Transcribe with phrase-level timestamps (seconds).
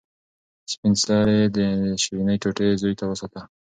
[0.71, 1.57] سپین سرې د
[2.01, 3.41] شیرني ټوټه زوی ته وساتله.